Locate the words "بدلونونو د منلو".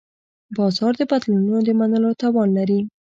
1.11-2.09